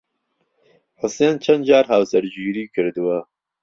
حوسێن 1.01 1.35
چەند 1.43 1.63
جار 1.69 1.85
هاوسەرگیریی 1.91 2.71
کردووە؟ 2.75 3.19